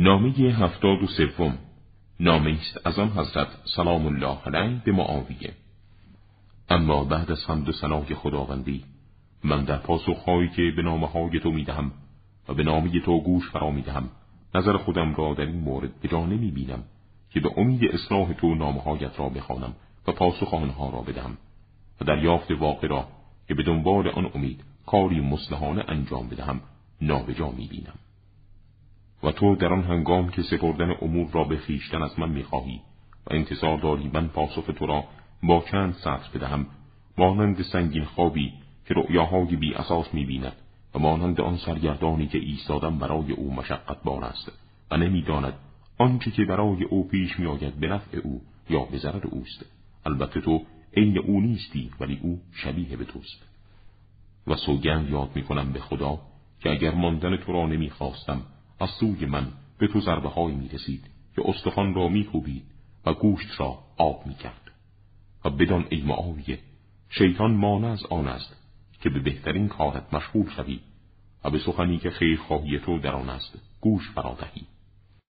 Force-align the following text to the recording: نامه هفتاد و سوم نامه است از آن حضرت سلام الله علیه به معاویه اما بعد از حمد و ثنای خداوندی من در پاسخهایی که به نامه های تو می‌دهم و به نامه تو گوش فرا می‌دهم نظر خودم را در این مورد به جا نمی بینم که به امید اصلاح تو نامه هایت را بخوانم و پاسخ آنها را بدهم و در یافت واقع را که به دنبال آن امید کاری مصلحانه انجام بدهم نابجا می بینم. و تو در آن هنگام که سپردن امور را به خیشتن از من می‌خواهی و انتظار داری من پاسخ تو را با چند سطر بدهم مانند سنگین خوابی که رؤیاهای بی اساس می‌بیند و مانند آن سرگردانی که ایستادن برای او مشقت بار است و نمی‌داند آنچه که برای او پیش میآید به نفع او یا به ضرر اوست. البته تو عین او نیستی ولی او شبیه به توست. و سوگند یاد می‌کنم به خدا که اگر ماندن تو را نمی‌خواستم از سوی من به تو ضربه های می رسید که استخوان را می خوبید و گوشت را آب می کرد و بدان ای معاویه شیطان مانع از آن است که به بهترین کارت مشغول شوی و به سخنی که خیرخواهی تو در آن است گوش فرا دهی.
نامه 0.00 0.30
هفتاد 0.30 1.02
و 1.02 1.06
سوم 1.06 1.58
نامه 2.20 2.50
است 2.50 2.86
از 2.86 2.98
آن 2.98 3.08
حضرت 3.08 3.48
سلام 3.76 4.06
الله 4.06 4.38
علیه 4.46 4.82
به 4.84 4.92
معاویه 4.92 5.52
اما 6.68 7.04
بعد 7.04 7.30
از 7.30 7.44
حمد 7.50 7.68
و 7.68 7.72
ثنای 7.72 8.14
خداوندی 8.14 8.84
من 9.44 9.64
در 9.64 9.76
پاسخهایی 9.76 10.48
که 10.48 10.72
به 10.76 10.82
نامه 10.82 11.06
های 11.06 11.40
تو 11.40 11.50
می‌دهم 11.50 11.92
و 12.48 12.54
به 12.54 12.62
نامه 12.62 13.00
تو 13.00 13.20
گوش 13.20 13.50
فرا 13.50 13.70
می‌دهم 13.70 14.08
نظر 14.54 14.76
خودم 14.76 15.14
را 15.14 15.34
در 15.34 15.46
این 15.46 15.60
مورد 15.60 16.00
به 16.00 16.08
جا 16.08 16.26
نمی 16.26 16.50
بینم 16.50 16.82
که 17.30 17.40
به 17.40 17.50
امید 17.56 17.84
اصلاح 17.84 18.32
تو 18.32 18.54
نامه 18.54 18.80
هایت 18.80 19.18
را 19.18 19.28
بخوانم 19.28 19.74
و 20.06 20.12
پاسخ 20.12 20.54
آنها 20.54 20.90
را 20.90 21.00
بدهم 21.00 21.36
و 22.00 22.04
در 22.04 22.24
یافت 22.24 22.50
واقع 22.50 22.88
را 22.88 23.08
که 23.48 23.54
به 23.54 23.62
دنبال 23.62 24.08
آن 24.08 24.30
امید 24.34 24.64
کاری 24.86 25.20
مصلحانه 25.20 25.84
انجام 25.88 26.28
بدهم 26.28 26.60
نابجا 27.00 27.50
می 27.50 27.66
بینم. 27.66 27.98
و 29.22 29.32
تو 29.32 29.56
در 29.56 29.72
آن 29.72 29.82
هنگام 29.82 30.28
که 30.28 30.42
سپردن 30.42 30.94
امور 31.02 31.30
را 31.32 31.44
به 31.44 31.56
خیشتن 31.56 32.02
از 32.02 32.18
من 32.18 32.30
می‌خواهی 32.30 32.80
و 33.26 33.34
انتظار 33.34 33.78
داری 33.78 34.10
من 34.12 34.28
پاسخ 34.28 34.64
تو 34.78 34.86
را 34.86 35.04
با 35.42 35.64
چند 35.70 35.94
سطر 35.94 36.28
بدهم 36.34 36.66
مانند 37.18 37.62
سنگین 37.62 38.04
خوابی 38.04 38.52
که 38.86 38.94
رؤیاهای 38.94 39.56
بی 39.56 39.74
اساس 39.74 40.14
می‌بیند 40.14 40.52
و 40.94 40.98
مانند 40.98 41.40
آن 41.40 41.56
سرگردانی 41.56 42.26
که 42.26 42.38
ایستادن 42.38 42.98
برای 42.98 43.32
او 43.32 43.54
مشقت 43.54 44.02
بار 44.04 44.24
است 44.24 44.52
و 44.90 44.96
نمی‌داند 44.96 45.54
آنچه 45.98 46.30
که 46.30 46.44
برای 46.44 46.84
او 46.84 47.08
پیش 47.08 47.38
میآید 47.38 47.74
به 47.74 47.88
نفع 47.88 48.18
او 48.18 48.42
یا 48.70 48.84
به 48.84 48.98
ضرر 48.98 49.26
اوست. 49.26 49.66
البته 50.06 50.40
تو 50.40 50.62
عین 50.96 51.18
او 51.18 51.40
نیستی 51.40 51.90
ولی 52.00 52.18
او 52.22 52.40
شبیه 52.52 52.96
به 52.96 53.04
توست. 53.04 53.42
و 54.46 54.56
سوگند 54.56 55.10
یاد 55.10 55.30
می‌کنم 55.34 55.72
به 55.72 55.80
خدا 55.80 56.18
که 56.60 56.70
اگر 56.70 56.94
ماندن 56.94 57.36
تو 57.36 57.52
را 57.52 57.66
نمی‌خواستم 57.66 58.42
از 58.80 58.90
سوی 59.00 59.26
من 59.26 59.52
به 59.78 59.88
تو 59.88 60.00
ضربه 60.00 60.28
های 60.28 60.54
می 60.54 60.68
رسید 60.68 61.10
که 61.36 61.42
استخوان 61.48 61.94
را 61.94 62.08
می 62.08 62.24
خوبید 62.24 62.64
و 63.06 63.14
گوشت 63.14 63.60
را 63.60 63.78
آب 63.96 64.26
می 64.26 64.34
کرد 64.34 64.70
و 65.44 65.50
بدان 65.50 65.86
ای 65.90 66.02
معاویه 66.02 66.58
شیطان 67.08 67.54
مانع 67.54 67.88
از 67.88 68.06
آن 68.10 68.28
است 68.28 68.56
که 69.00 69.10
به 69.10 69.20
بهترین 69.20 69.68
کارت 69.68 70.14
مشغول 70.14 70.50
شوی 70.50 70.80
و 71.44 71.50
به 71.50 71.58
سخنی 71.58 71.98
که 71.98 72.10
خیرخواهی 72.10 72.78
تو 72.78 72.98
در 72.98 73.14
آن 73.14 73.30
است 73.30 73.58
گوش 73.80 74.10
فرا 74.10 74.36
دهی. 74.40 74.66